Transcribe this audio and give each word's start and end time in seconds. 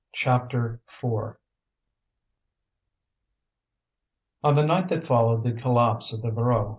CHAPTER 0.13 0.79
IV 0.87 1.35
On 4.43 4.55
the 4.55 4.65
night 4.65 4.87
that 4.87 5.05
followed 5.05 5.43
the 5.43 5.53
collapse 5.53 6.11
of 6.11 6.23
the 6.23 6.31
Voreux 6.31 6.57
M. 6.57 6.69